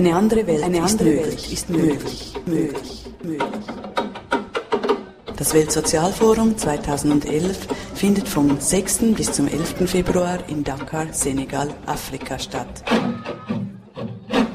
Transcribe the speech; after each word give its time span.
Eine 0.00 0.16
andere 0.16 0.46
Welt, 0.46 0.62
Eine 0.62 0.78
ist, 0.78 0.92
andere 0.92 1.10
möglich, 1.10 1.26
Welt 1.28 1.52
ist 1.52 1.68
möglich, 1.68 2.32
möglich, 2.46 3.04
möglich. 3.22 3.50
Das 5.36 5.52
Weltsozialforum 5.52 6.56
2011 6.56 7.68
findet 7.96 8.26
vom 8.26 8.58
6. 8.58 9.14
bis 9.14 9.30
zum 9.30 9.46
11. 9.46 9.90
Februar 9.90 10.38
in 10.48 10.64
Dakar, 10.64 11.08
Senegal, 11.12 11.68
Afrika 11.84 12.38
statt. 12.38 12.82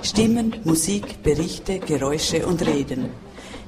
Stimmen, 0.01 0.55
Musik, 0.63 1.21
Berichte, 1.21 1.77
Geräusche 1.77 2.47
und 2.47 2.65
Reden. 2.65 3.11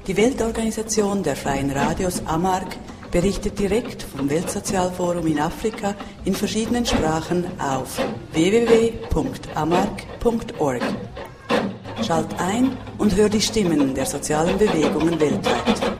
Die 0.08 0.18
Weltorganisation 0.18 1.22
der 1.22 1.36
freien 1.36 1.70
Radios 1.70 2.24
AMARC 2.26 2.76
berichtet 3.12 3.60
direkt 3.60 4.02
vom 4.02 4.28
Weltsozialforum 4.28 5.28
in 5.28 5.40
Afrika 5.40 5.94
in 6.26 6.34
verschiedenen 6.34 6.88
Sprachen 6.88 7.46
auf 7.60 8.00
www.amarc.org. 8.34 9.08
Schalt 12.08 12.40
ein 12.40 12.78
und 13.00 13.18
hör 13.18 13.28
die 13.28 13.42
Stimmen 13.42 13.94
der 13.94 14.06
sozialen 14.06 14.58
Bewegungen 14.58 15.20
weltweit. 15.20 15.98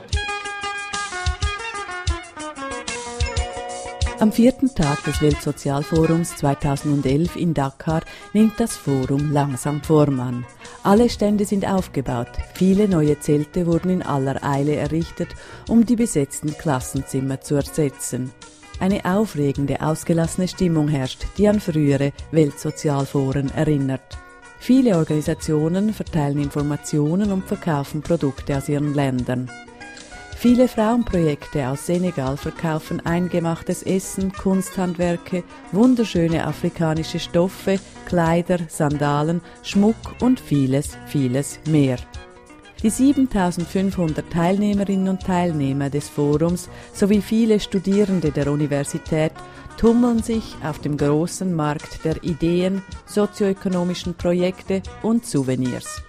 Am 4.18 4.32
vierten 4.32 4.74
Tag 4.74 5.04
des 5.04 5.20
Weltsozialforums 5.20 6.34
2011 6.36 7.36
in 7.36 7.52
Dakar 7.52 8.00
nimmt 8.32 8.58
das 8.58 8.74
Forum 8.74 9.32
langsam 9.32 9.82
Form 9.82 10.18
an. 10.20 10.46
Alle 10.82 11.10
Stände 11.10 11.44
sind 11.44 11.68
aufgebaut, 11.68 12.30
viele 12.54 12.88
neue 12.88 13.20
Zelte 13.20 13.66
wurden 13.66 13.90
in 13.90 14.02
aller 14.02 14.42
Eile 14.42 14.76
errichtet, 14.76 15.28
um 15.68 15.84
die 15.84 15.96
besetzten 15.96 16.56
Klassenzimmer 16.56 17.42
zu 17.42 17.56
ersetzen. 17.56 18.32
Eine 18.80 19.04
aufregende, 19.04 19.82
ausgelassene 19.82 20.48
Stimmung 20.48 20.88
herrscht, 20.88 21.26
die 21.36 21.48
an 21.48 21.60
frühere 21.60 22.12
Weltsozialforen 22.30 23.50
erinnert. 23.50 24.16
Viele 24.58 24.96
Organisationen 24.96 25.92
verteilen 25.92 26.42
Informationen 26.42 27.32
und 27.32 27.44
verkaufen 27.44 28.02
Produkte 28.02 28.56
aus 28.56 28.68
ihren 28.68 28.94
Ländern. 28.94 29.50
Viele 30.36 30.68
Frauenprojekte 30.68 31.66
aus 31.66 31.86
Senegal 31.86 32.36
verkaufen 32.36 33.04
eingemachtes 33.04 33.82
Essen, 33.82 34.32
Kunsthandwerke, 34.32 35.42
wunderschöne 35.72 36.46
afrikanische 36.46 37.18
Stoffe, 37.18 37.80
Kleider, 38.06 38.58
Sandalen, 38.68 39.40
Schmuck 39.64 39.96
und 40.20 40.38
vieles, 40.38 40.96
vieles 41.06 41.58
mehr. 41.66 41.96
Die 42.84 42.90
7500 42.90 44.30
Teilnehmerinnen 44.30 45.08
und 45.08 45.22
Teilnehmer 45.24 45.90
des 45.90 46.08
Forums 46.08 46.68
sowie 46.92 47.20
viele 47.20 47.58
Studierende 47.58 48.30
der 48.30 48.52
Universität 48.52 49.32
tummeln 49.78 50.22
sich 50.22 50.56
auf 50.62 50.80
dem 50.80 50.96
großen 50.96 51.54
Markt 51.54 52.04
der 52.04 52.22
Ideen, 52.24 52.82
sozioökonomischen 53.06 54.14
Projekte 54.14 54.82
und 55.02 55.24
Souvenirs. 55.24 56.02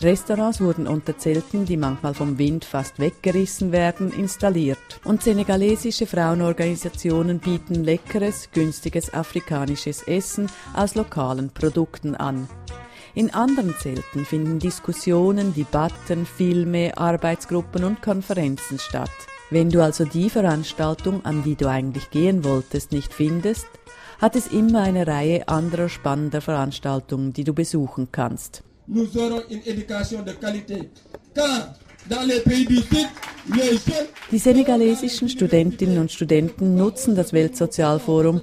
Restaurants 0.00 0.60
wurden 0.60 0.86
unter 0.86 1.16
Zelten, 1.18 1.64
die 1.64 1.76
manchmal 1.76 2.14
vom 2.14 2.38
Wind 2.38 2.64
fast 2.64 2.98
weggerissen 2.98 3.70
werden, 3.70 4.12
installiert. 4.12 4.78
Und 5.04 5.22
senegalesische 5.22 6.06
Frauenorganisationen 6.06 7.38
bieten 7.38 7.84
leckeres, 7.84 8.48
günstiges 8.52 9.12
afrikanisches 9.14 10.02
Essen 10.02 10.48
aus 10.74 10.94
lokalen 10.94 11.50
Produkten 11.50 12.16
an. 12.16 12.48
In 13.14 13.32
anderen 13.34 13.74
Zelten 13.78 14.24
finden 14.24 14.58
Diskussionen, 14.58 15.54
Debatten, 15.54 16.24
Filme, 16.24 16.96
Arbeitsgruppen 16.96 17.84
und 17.84 18.00
Konferenzen 18.00 18.78
statt. 18.78 19.10
Wenn 19.52 19.70
du 19.70 19.82
also 19.82 20.04
die 20.04 20.30
Veranstaltung, 20.30 21.24
an 21.24 21.42
die 21.44 21.54
du 21.54 21.68
eigentlich 21.68 22.10
gehen 22.10 22.42
wolltest, 22.42 22.90
nicht 22.90 23.12
findest, 23.12 23.66
hat 24.20 24.34
es 24.34 24.48
immer 24.48 24.80
eine 24.80 25.06
Reihe 25.06 25.46
anderer 25.46 25.88
spannender 25.88 26.40
Veranstaltungen, 26.40 27.32
die 27.32 27.44
du 27.44 27.52
besuchen 27.52 28.08
kannst 28.10 28.64
nous 28.86 29.16
aurons 29.16 29.42
une 29.50 29.62
éducation 29.66 30.22
de 30.22 30.32
qualité. 30.32 30.90
Car 31.34 31.74
dans 32.08 32.22
les 32.26 32.40
pays 32.40 32.64
du 32.66 32.76
Sud, 32.76 33.08
die 34.30 34.38
senegalesischen 34.38 35.28
Studentinnen 35.28 35.98
und 35.98 36.10
Studenten 36.10 36.76
nutzen 36.76 37.14
das 37.14 37.32
Weltsozialforum, 37.32 38.40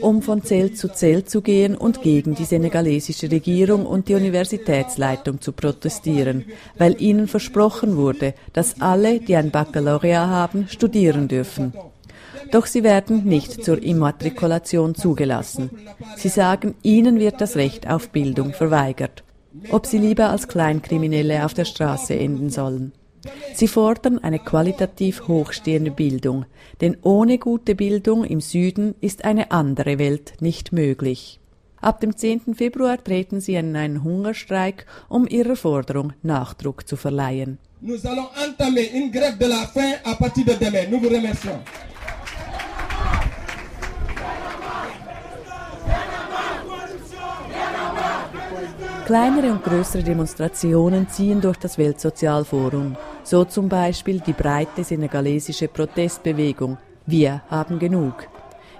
um 0.00 0.22
von 0.22 0.42
Zelt 0.42 0.78
zu 0.78 0.88
Zelt 0.88 1.30
zu 1.30 1.42
gehen 1.42 1.76
und 1.76 2.02
gegen 2.02 2.34
die 2.34 2.44
senegalesische 2.44 3.30
Regierung 3.30 3.86
und 3.86 4.08
die 4.08 4.14
Universitätsleitung 4.14 5.40
zu 5.40 5.52
protestieren, 5.52 6.44
weil 6.78 7.00
ihnen 7.00 7.28
versprochen 7.28 7.96
wurde, 7.96 8.34
dass 8.52 8.80
alle, 8.80 9.20
die 9.20 9.36
ein 9.36 9.50
Baccalaureat 9.50 10.28
haben, 10.28 10.68
studieren 10.68 11.28
dürfen. 11.28 11.72
Doch 12.52 12.66
sie 12.66 12.84
werden 12.84 13.24
nicht 13.24 13.64
zur 13.64 13.82
Immatrikulation 13.82 14.94
zugelassen. 14.94 15.70
Sie 16.16 16.28
sagen, 16.28 16.74
ihnen 16.82 17.18
wird 17.18 17.40
das 17.40 17.56
Recht 17.56 17.88
auf 17.88 18.10
Bildung 18.10 18.52
verweigert 18.52 19.24
ob 19.70 19.86
sie 19.86 19.98
lieber 19.98 20.30
als 20.30 20.48
Kleinkriminelle 20.48 21.44
auf 21.44 21.54
der 21.54 21.64
Straße 21.64 22.14
enden 22.14 22.50
sollen. 22.50 22.92
Sie 23.54 23.68
fordern 23.68 24.18
eine 24.18 24.38
qualitativ 24.38 25.28
hochstehende 25.28 25.90
Bildung, 25.90 26.44
denn 26.80 26.96
ohne 27.02 27.38
gute 27.38 27.74
Bildung 27.74 28.24
im 28.24 28.40
Süden 28.40 28.94
ist 29.00 29.24
eine 29.24 29.50
andere 29.50 29.98
Welt 29.98 30.34
nicht 30.40 30.72
möglich. 30.72 31.40
Ab 31.80 32.00
dem 32.00 32.16
10. 32.16 32.54
Februar 32.54 33.02
treten 33.02 33.40
sie 33.40 33.54
in 33.54 33.76
einen 33.76 34.02
Hungerstreik, 34.02 34.86
um 35.08 35.26
ihrer 35.28 35.56
Forderung 35.56 36.12
Nachdruck 36.22 36.88
zu 36.88 36.96
verleihen. 36.96 37.58
Nous 37.80 38.04
allons 38.06 38.28
entamer 38.42 38.90
une 38.94 39.10
grève 39.10 39.38
de 39.38 39.46
la 39.46 39.66
faim 39.66 39.96
à 40.04 40.14
partir 40.14 40.44
de 40.44 40.54
demain. 40.54 40.88
Nous 40.90 41.00
vous 41.00 41.10
remercions. 41.10 41.60
Kleinere 49.06 49.52
und 49.52 49.62
größere 49.62 50.02
Demonstrationen 50.02 51.08
ziehen 51.08 51.40
durch 51.40 51.58
das 51.58 51.78
Weltsozialforum, 51.78 52.96
so 53.26 53.44
zum 53.44 53.68
Beispiel 53.68 54.20
die 54.20 54.32
breite 54.32 54.84
senegalesische 54.84 55.66
Protestbewegung 55.66 56.78
Wir 57.06 57.42
haben 57.50 57.80
genug, 57.80 58.28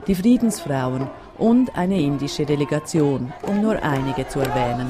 die 0.07 0.15
Friedensfrauen 0.15 1.09
und 1.37 1.77
eine 1.77 2.01
indische 2.01 2.47
Delegation, 2.47 3.33
um 3.43 3.61
nur 3.61 3.83
einige 3.83 4.29
zu 4.29 4.39
erwähnen. 4.39 4.87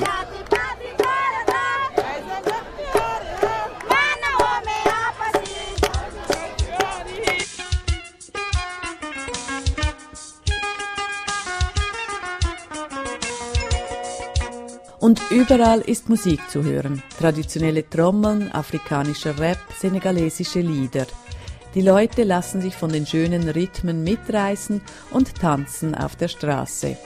Und 15.06 15.22
überall 15.30 15.82
ist 15.82 16.08
Musik 16.08 16.40
zu 16.50 16.64
hören. 16.64 17.00
Traditionelle 17.16 17.88
Trommeln, 17.88 18.50
afrikanischer 18.50 19.38
Rap, 19.38 19.60
senegalesische 19.78 20.58
Lieder. 20.58 21.06
Die 21.76 21.80
Leute 21.80 22.24
lassen 22.24 22.60
sich 22.60 22.74
von 22.74 22.90
den 22.90 23.06
schönen 23.06 23.48
Rhythmen 23.48 24.02
mitreißen 24.02 24.82
und 25.12 25.36
tanzen 25.36 25.94
auf 25.94 26.16
der 26.16 26.26
Straße. 26.26 26.96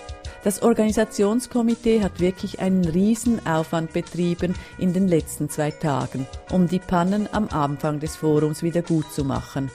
Das 0.44 0.62
Organisationskomitee 0.62 2.02
hat 2.02 2.20
wirklich 2.20 2.60
einen 2.60 2.86
Riesenaufwand 2.86 3.92
betrieben 3.92 4.54
in 4.78 4.94
den 4.94 5.06
letzten 5.06 5.50
zwei 5.50 5.70
Tagen, 5.70 6.26
um 6.50 6.68
die 6.68 6.78
Pannen 6.78 7.28
am 7.32 7.48
Anfang 7.48 8.00
des 8.00 8.16
Forums 8.16 8.62
wieder 8.62 8.80
gut 8.80 9.12
zu 9.12 9.26
machen. 9.26 9.70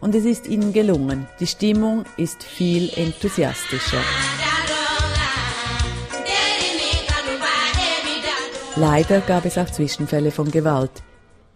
Und 0.00 0.14
es 0.14 0.24
ist 0.24 0.46
ihnen 0.46 0.72
gelungen. 0.72 1.26
Die 1.40 1.46
Stimmung 1.46 2.04
ist 2.16 2.42
viel 2.42 2.88
enthusiastischer. 2.96 4.00
Leider 8.78 9.20
gab 9.20 9.46
es 9.46 9.56
auch 9.56 9.70
Zwischenfälle 9.70 10.30
von 10.30 10.50
Gewalt. 10.50 11.02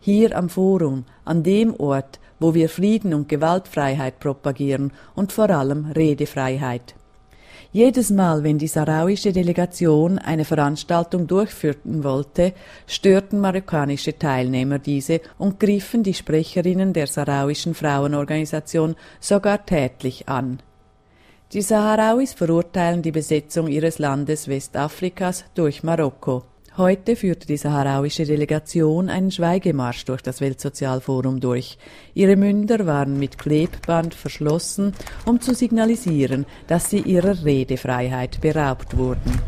Hier 0.00 0.34
am 0.34 0.48
Forum, 0.48 1.04
an 1.26 1.42
dem 1.42 1.74
Ort, 1.74 2.18
wo 2.38 2.54
wir 2.54 2.70
Frieden 2.70 3.12
und 3.12 3.28
Gewaltfreiheit 3.28 4.20
propagieren 4.20 4.90
und 5.14 5.30
vor 5.30 5.50
allem 5.50 5.92
Redefreiheit. 5.94 6.94
Jedes 7.72 8.08
Mal, 8.08 8.42
wenn 8.42 8.56
die 8.56 8.68
sarauische 8.68 9.34
Delegation 9.34 10.18
eine 10.18 10.46
Veranstaltung 10.46 11.26
durchführen 11.26 12.02
wollte, 12.04 12.54
störten 12.86 13.38
marokkanische 13.38 14.18
Teilnehmer 14.18 14.78
diese 14.78 15.20
und 15.36 15.60
griffen 15.60 16.02
die 16.02 16.14
Sprecherinnen 16.14 16.94
der 16.94 17.06
sarauischen 17.06 17.74
Frauenorganisation 17.74 18.96
sogar 19.20 19.66
tätlich 19.66 20.26
an. 20.26 20.60
Die 21.52 21.60
Saharauis 21.60 22.32
verurteilen 22.32 23.02
die 23.02 23.12
Besetzung 23.12 23.68
ihres 23.68 23.98
Landes 23.98 24.48
Westafrikas 24.48 25.44
durch 25.54 25.82
Marokko. 25.82 26.44
Heute 26.76 27.16
führte 27.16 27.48
die 27.48 27.56
saharauische 27.56 28.24
Delegation 28.24 29.10
einen 29.10 29.32
Schweigemarsch 29.32 30.04
durch 30.04 30.22
das 30.22 30.40
Weltsozialforum 30.40 31.40
durch. 31.40 31.78
Ihre 32.14 32.36
Münder 32.36 32.86
waren 32.86 33.18
mit 33.18 33.38
Klebband 33.38 34.14
verschlossen, 34.14 34.94
um 35.26 35.40
zu 35.40 35.52
signalisieren, 35.52 36.46
dass 36.68 36.88
sie 36.88 37.00
ihrer 37.00 37.44
Redefreiheit 37.44 38.40
beraubt 38.40 38.96
wurden. 38.96 39.40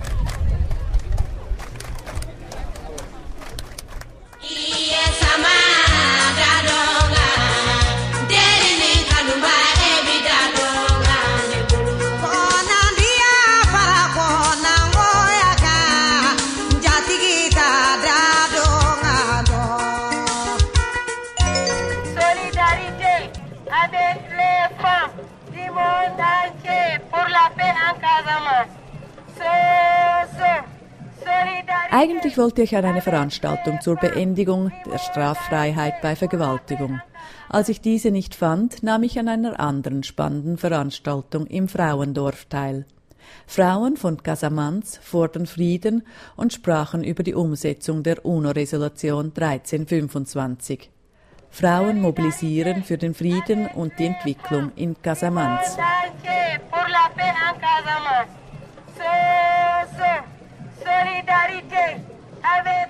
Eigentlich 32.02 32.36
wollte 32.36 32.62
ich 32.62 32.74
an 32.76 32.84
eine 32.84 33.00
Veranstaltung 33.00 33.80
zur 33.80 33.94
Beendigung 33.94 34.72
der 34.90 34.98
Straffreiheit 34.98 36.02
bei 36.02 36.16
Vergewaltigung. 36.16 37.00
Als 37.48 37.68
ich 37.68 37.80
diese 37.80 38.10
nicht 38.10 38.34
fand, 38.34 38.82
nahm 38.82 39.04
ich 39.04 39.20
an 39.20 39.28
einer 39.28 39.60
anderen 39.60 40.02
spannenden 40.02 40.58
Veranstaltung 40.58 41.46
im 41.46 41.68
Frauendorf 41.68 42.46
teil. 42.46 42.86
Frauen 43.46 43.96
von 43.96 44.20
Casamance 44.20 44.98
fordern 45.00 45.46
Frieden 45.46 46.04
und 46.34 46.52
sprachen 46.52 47.04
über 47.04 47.22
die 47.22 47.34
Umsetzung 47.34 48.02
der 48.02 48.26
UNO-Resolution 48.26 49.26
1325. 49.26 50.90
Frauen 51.50 52.00
mobilisieren 52.00 52.82
für 52.82 52.98
den 52.98 53.14
Frieden 53.14 53.68
und 53.76 53.92
die 54.00 54.06
Entwicklung 54.06 54.72
in 54.74 55.00
Casamance. 55.00 55.78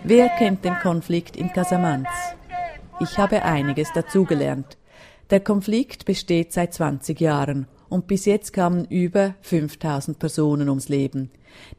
Wer 0.05 0.29
kennt 0.31 0.64
den 0.64 0.75
Konflikt 0.81 1.37
in 1.37 1.53
Casamance? 1.53 2.09
Ich 3.00 3.19
habe 3.19 3.43
einiges 3.43 3.93
dazugelernt. 3.93 4.76
Der 5.31 5.41
Konflikt 5.41 6.05
besteht 6.05 6.53
seit 6.53 6.75
20 6.75 7.20
Jahren 7.20 7.67
und 7.88 8.06
bis 8.06 8.25
jetzt 8.25 8.53
kamen 8.53 8.85
über 8.87 9.35
5000 9.43 10.19
Personen 10.19 10.69
ums 10.69 10.88
Leben. 10.88 11.31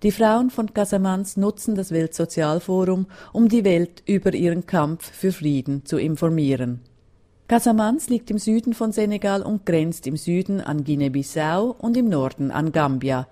Die 0.03 0.11
Frauen 0.11 0.49
von 0.49 0.73
Casamance 0.73 1.39
nutzen 1.39 1.75
das 1.75 1.91
Weltsozialforum, 1.91 3.07
um 3.31 3.49
die 3.49 3.65
Welt 3.65 4.03
über 4.05 4.33
ihren 4.33 4.65
Kampf 4.65 5.11
für 5.11 5.31
Frieden 5.31 5.85
zu 5.85 5.97
informieren. 5.97 6.81
Casamance 7.47 8.09
liegt 8.09 8.31
im 8.31 8.37
Süden 8.37 8.73
von 8.73 8.91
Senegal 8.91 9.41
und 9.41 9.65
grenzt 9.65 10.07
im 10.07 10.17
Süden 10.17 10.61
an 10.61 10.83
Guinea-Bissau 10.83 11.75
und 11.77 11.97
im 11.97 12.09
Norden 12.09 12.51
an 12.51 12.71
Gambia. 12.71 13.27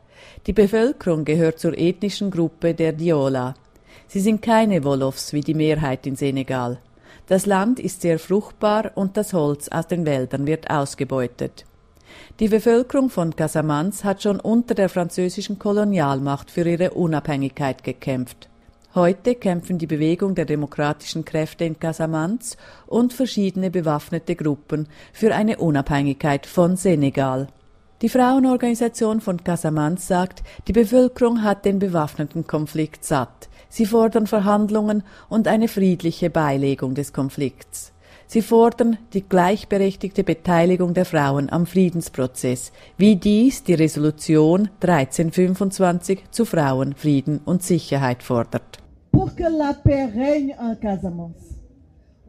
Die 0.47 0.53
Bevölkerung 0.53 1.25
gehört 1.25 1.59
zur 1.59 1.77
ethnischen 1.77 2.31
Gruppe 2.31 2.73
der 2.73 2.93
Diola. 2.93 3.55
Sie 4.07 4.19
sind 4.19 4.41
keine 4.41 4.83
Wolofs 4.83 5.33
wie 5.33 5.41
die 5.41 5.53
Mehrheit 5.53 6.05
in 6.07 6.15
Senegal. 6.15 6.79
Das 7.27 7.45
Land 7.45 7.79
ist 7.79 8.01
sehr 8.01 8.19
fruchtbar 8.19 8.91
und 8.95 9.15
das 9.15 9.33
Holz 9.33 9.69
aus 9.69 9.87
den 9.87 10.05
Wäldern 10.05 10.47
wird 10.47 10.69
ausgebeutet. 10.69 11.65
Die 12.39 12.47
Bevölkerung 12.47 13.09
von 13.09 13.35
Casamance 13.35 14.03
hat 14.03 14.23
schon 14.23 14.39
unter 14.39 14.73
der 14.73 14.89
französischen 14.89 15.59
Kolonialmacht 15.59 16.51
für 16.51 16.67
ihre 16.67 16.91
Unabhängigkeit 16.91 17.83
gekämpft. 17.83 18.49
Heute 18.93 19.35
kämpfen 19.35 19.77
die 19.77 19.87
Bewegung 19.87 20.35
der 20.35 20.43
demokratischen 20.43 21.23
Kräfte 21.23 21.63
in 21.63 21.79
Casamance 21.79 22.57
und 22.87 23.13
verschiedene 23.13 23.71
bewaffnete 23.71 24.35
Gruppen 24.35 24.89
für 25.13 25.33
eine 25.33 25.57
Unabhängigkeit 25.59 26.45
von 26.45 26.75
Senegal. 26.75 27.47
Die 28.01 28.09
Frauenorganisation 28.09 29.21
von 29.21 29.43
Casamance 29.43 30.07
sagt, 30.07 30.41
die 30.67 30.73
Bevölkerung 30.73 31.43
hat 31.43 31.65
den 31.65 31.77
bewaffneten 31.77 32.47
Konflikt 32.47 33.05
satt. 33.05 33.47
Sie 33.69 33.85
fordern 33.85 34.25
Verhandlungen 34.25 35.03
und 35.29 35.47
eine 35.47 35.67
friedliche 35.67 36.31
Beilegung 36.31 36.95
des 36.95 37.13
Konflikts. 37.13 37.93
Sie 38.25 38.41
fordern 38.41 38.97
die 39.13 39.21
gleichberechtigte 39.21 40.23
Beteiligung 40.23 40.95
der 40.95 41.05
Frauen 41.05 41.51
am 41.51 41.67
Friedensprozess, 41.67 42.71
wie 42.97 43.17
dies 43.17 43.63
die 43.63 43.75
Resolution 43.75 44.69
1325 44.81 46.23
zu 46.31 46.45
Frauen, 46.45 46.95
Frieden 46.95 47.39
und 47.45 47.61
Sicherheit 47.61 48.23
fordert. 48.23 48.79
Pour 49.11 49.35
que 49.35 49.43
la 49.43 49.73
paix 49.73 50.09
règne 50.15 50.55
en 50.57 50.75
Casamance. 50.75 51.55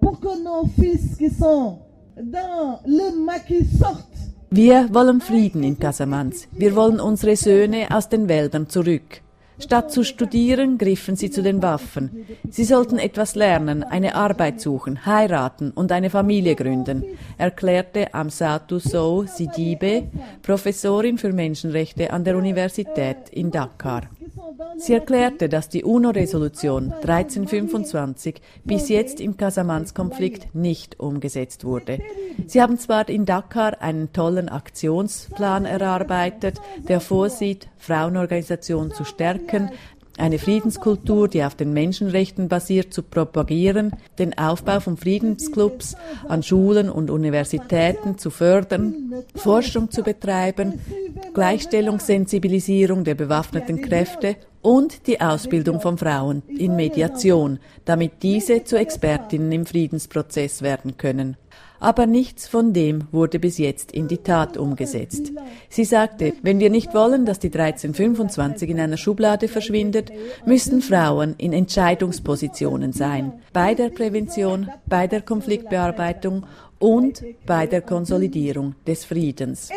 Pour 0.01 0.21
que 0.21 0.43
nos 0.43 0.67
fils 0.79 1.17
qui 1.17 1.31
sont 1.31 1.79
dans 2.17 2.81
le 2.85 3.25
maquis 3.25 3.65
sortent. 3.79 4.12
Wir 4.55 4.93
wollen 4.93 5.23
Frieden 5.23 5.63
in 5.63 5.79
Casamance. 5.79 6.47
Wir 6.53 6.77
wollen 6.77 7.01
unsere 7.01 7.37
Söhne 7.37 7.87
aus 7.91 8.11
den 8.11 8.29
Wäldern 8.29 8.69
zurück. 8.69 9.23
Statt 9.59 9.91
zu 9.91 10.05
studieren, 10.05 10.77
griffen 10.77 11.17
sie 11.17 11.31
zu 11.31 11.43
den 11.43 11.63
Waffen. 11.63 12.27
Sie 12.51 12.65
sollten 12.65 12.99
etwas 12.99 13.35
lernen, 13.35 13.83
eine 13.83 14.15
Arbeit 14.15 14.61
suchen, 14.61 15.07
heiraten 15.07 15.71
und 15.71 15.91
eine 15.91 16.11
Familie 16.11 16.55
gründen, 16.55 17.03
erklärte 17.39 18.13
Amsatou 18.13 18.79
Sow 18.79 19.27
Sidibe, 19.27 20.11
Professorin 20.43 21.17
für 21.17 21.33
Menschenrechte 21.33 22.13
an 22.13 22.23
der 22.23 22.37
Universität 22.37 23.31
in 23.31 23.51
Dakar. 23.51 24.03
Sie 24.79 24.95
erklärte, 24.95 25.49
dass 25.49 25.69
die 25.69 25.85
UNO-Resolution 25.85 26.93
1325 26.93 28.41
bis 28.65 28.89
jetzt 28.89 29.21
im 29.21 29.37
Casamance-Konflikt 29.37 30.55
nicht 30.55 30.99
umgesetzt 30.99 31.65
wurde. 31.65 31.99
Sie 32.47 32.61
haben 32.61 32.79
zwar 32.79 33.09
in 33.09 33.25
Dakar 33.25 33.81
einen 33.81 34.13
tollen 34.13 34.49
Aktionsplan 34.49 35.65
erarbeitet, 35.65 36.61
der 36.89 37.01
vorsieht, 37.01 37.69
Frauenorganisationen 37.79 38.93
zu 38.93 39.05
stärken, 39.05 39.71
eine 40.23 40.39
Friedenskultur, 40.39 41.27
die 41.27 41.43
auf 41.43 41.57
den 41.57 41.73
Menschenrechten 41.73 42.49
basiert, 42.49 42.95
zu 42.95 43.03
propagieren, 43.03 43.91
den 44.21 44.39
Aufbau 44.39 44.79
von 44.79 44.97
Friedensclubs 44.97 45.97
an 46.29 46.45
Schulen 46.45 46.89
und 46.89 47.11
Universitäten 47.11 48.19
zu 48.19 48.31
fördern, 48.31 49.25
Forschung 49.35 49.91
zu 49.91 50.05
betreiben, 50.05 50.79
Gleichstellungssensibilisierung 51.35 53.03
der 53.03 53.17
bewaffneten 53.17 53.83
Kräfte 53.83 54.37
und 54.61 55.09
die 55.09 55.21
Ausbildung 55.21 55.81
von 55.81 55.99
Frauen 55.99 56.45
in 56.47 56.77
Mediation, 56.77 57.59
damit 57.85 58.23
diese 58.23 58.63
zu 58.63 58.77
Expertinnen 58.77 59.51
im 59.51 59.67
Friedensprozess 59.67 60.63
werden 60.63 60.97
können. 60.99 61.37
Aber 61.83 62.07
nichts 62.07 62.47
von 62.47 62.73
dem 62.73 63.09
wurde 63.11 63.41
bis 63.41 63.59
jetzt 63.59 63.91
in 63.91 64.07
die 64.07 64.19
Tat 64.19 64.57
umgesetzt. 64.57 65.33
Sie 65.69 65.85
sagte, 65.85 66.33
wenn 66.41 66.61
wir 66.61 66.71
nicht 66.71 66.95
wollen, 66.95 67.27
dass 67.27 67.41
die 67.41 67.49
1325 67.49 68.71
in 68.71 68.79
einer 68.79 68.97
Schublade 68.97 69.49
verschwindet, 69.49 70.13
müssen 70.47 70.81
Frauen 70.81 71.35
in 71.39 71.53
Entscheidungspositionen 71.53 72.93
sein, 72.93 73.33
bei 73.53 73.75
der 73.75 73.89
Prävention, 73.89 74.71
bei 74.87 75.09
der 75.09 75.23
Konfliktbearbeitung 75.23 76.45
und 76.79 77.25
bei 77.47 77.67
der 77.67 77.81
Konsolidierung 77.81 78.77
des 78.87 79.05
Friedens. 79.05 79.69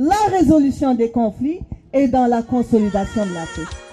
la 0.00 0.14
résolution 0.30 0.94
des 0.94 1.10
conflits 1.10 1.58
et 1.92 2.06
dans 2.06 2.28
la 2.28 2.42
consolidation 2.42 3.26
de 3.26 3.34
la 3.34 3.46
paix. 3.56 3.87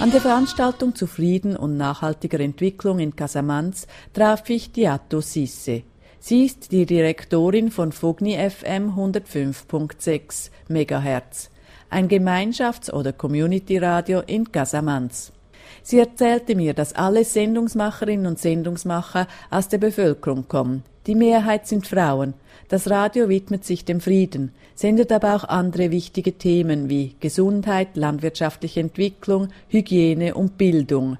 An 0.00 0.12
der 0.12 0.20
Veranstaltung 0.20 0.94
zu 0.94 1.06
Frieden 1.06 1.56
und 1.56 1.76
nachhaltiger 1.76 2.40
Entwicklung 2.40 3.00
in 3.00 3.16
Casamance 3.16 3.86
traf 4.14 4.48
ich 4.48 4.72
Diato 4.72 5.20
Sisse. 5.20 5.82
Sie 6.20 6.46
ist 6.46 6.72
die 6.72 6.86
Direktorin 6.86 7.70
von 7.70 7.92
Fogni 7.92 8.38
FM 8.38 8.94
105.6 8.96 10.50
MHz, 10.68 11.50
ein 11.90 12.08
Gemeinschafts- 12.08 12.92
oder 12.92 13.12
Community-Radio 13.12 14.20
in 14.20 14.50
Casamance. 14.50 15.32
Sie 15.82 15.98
erzählte 15.98 16.54
mir, 16.54 16.74
dass 16.74 16.94
alle 16.94 17.24
Sendungsmacherinnen 17.24 18.26
und 18.26 18.38
Sendungsmacher 18.38 19.26
aus 19.50 19.68
der 19.68 19.78
Bevölkerung 19.78 20.48
kommen. 20.48 20.82
Die 21.06 21.14
Mehrheit 21.14 21.66
sind 21.66 21.86
Frauen. 21.86 22.34
Das 22.68 22.90
Radio 22.90 23.28
widmet 23.28 23.64
sich 23.64 23.84
dem 23.84 24.00
Frieden, 24.00 24.52
sendet 24.74 25.10
aber 25.10 25.34
auch 25.34 25.44
andere 25.44 25.90
wichtige 25.90 26.36
Themen 26.36 26.90
wie 26.90 27.14
Gesundheit, 27.20 27.96
landwirtschaftliche 27.96 28.80
Entwicklung, 28.80 29.48
Hygiene 29.68 30.34
und 30.34 30.58
Bildung. 30.58 31.16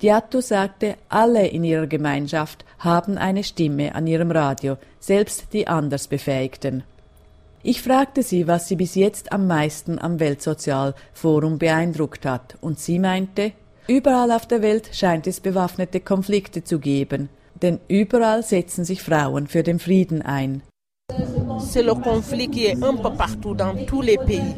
Diatto 0.00 0.40
sagte, 0.40 0.96
alle 1.10 1.46
in 1.46 1.62
ihrer 1.64 1.86
Gemeinschaft 1.86 2.64
haben 2.78 3.18
eine 3.18 3.44
Stimme 3.44 3.94
an 3.94 4.06
ihrem 4.06 4.30
Radio, 4.30 4.78
selbst 4.98 5.52
die 5.52 5.68
Andersbefähigten. 5.68 6.84
Ich 7.62 7.82
fragte 7.82 8.22
sie, 8.22 8.46
was 8.46 8.68
sie 8.68 8.76
bis 8.76 8.94
jetzt 8.94 9.32
am 9.32 9.46
meisten 9.46 9.98
am 9.98 10.18
Weltsozialforum 10.18 11.58
beeindruckt 11.58 12.24
hat, 12.24 12.56
und 12.62 12.78
sie 12.78 12.98
meinte, 12.98 13.52
überall 13.90 14.30
auf 14.30 14.46
der 14.46 14.62
Welt 14.62 14.90
scheint 14.92 15.26
es 15.26 15.40
bewaffnete 15.40 15.98
Konflikte 16.00 16.62
zu 16.62 16.78
geben, 16.78 17.28
denn 17.60 17.80
überall 17.88 18.44
setzen 18.44 18.84
sich 18.84 19.02
Frauen 19.02 19.48
für 19.48 19.64
den 19.64 19.80
Frieden 19.80 20.22
ein. 20.22 20.62
C'est 21.58 21.82
le 21.82 21.94
conflit 21.94 22.48
qui 22.48 22.66
est 22.66 22.82
un 22.82 22.96
peu 22.96 23.10
partout 23.10 23.54
dans 23.54 23.74
tous 23.86 24.00
les 24.00 24.16
pays. 24.16 24.54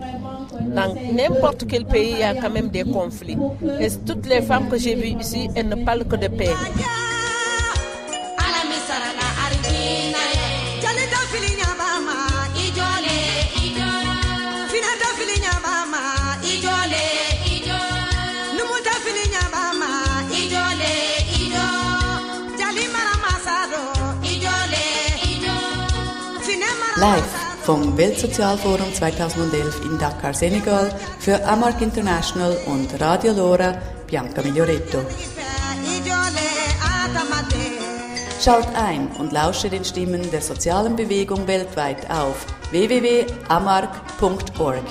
Dans 0.75 0.95
n'importe 1.17 1.67
quel 1.67 1.87
pays, 1.87 2.13
il 2.13 2.21
y 2.21 2.23
a 2.23 2.35
quand 2.35 2.53
même 2.53 2.71
des 2.71 2.85
conflits. 2.85 3.39
Et 3.81 3.89
toutes 4.07 4.27
les 4.27 4.43
femmes 4.43 4.69
que 4.69 4.79
j'ai 4.79 4.95
vues 4.95 5.19
ici, 5.19 5.49
elles 5.55 5.69
ne. 5.69 7.02
Life 27.03 27.35
vom 27.65 27.97
Weltsozialforum 27.97 28.95
2011 28.95 29.81
in 29.87 29.99
Dakar, 29.99 30.33
Senegal 30.33 30.89
für 31.19 31.45
Amark 31.45 31.83
International 31.83 32.57
und 32.67 33.01
Radio 33.01 33.33
Lora 33.33 33.77
Bianca 34.07 34.41
Miglioretto. 34.41 34.99
Schalt 38.41 38.69
ein 38.77 39.09
und 39.19 39.33
lausche 39.33 39.69
den 39.69 39.85
Stimmen 39.85 40.31
der 40.31 40.43
sozialen 40.43 40.95
Bewegung 40.95 41.45
weltweit 41.49 42.09
auf 42.09 42.47
www.amark.org. 42.71 44.85